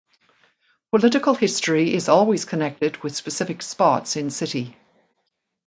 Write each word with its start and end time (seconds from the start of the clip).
Political 0.89 1.35
history 1.35 1.93
is 1.93 2.09
always 2.09 2.43
connected 2.43 2.97
with 3.03 3.15
specific 3.15 3.61
spots 3.61 4.15
in 4.15 4.31
city. 4.31 4.75